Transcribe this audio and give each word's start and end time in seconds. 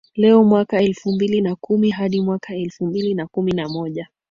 leoMwaka 0.15 0.81
elfu 0.81 1.11
mbili 1.11 1.41
na 1.41 1.55
kumi 1.55 1.89
hadi 1.89 2.21
mwaka 2.21 2.55
elfu 2.55 2.85
mbili 2.85 3.13
na 3.13 3.27
kumi 3.27 3.51
na 3.51 3.69
moja 3.69 4.07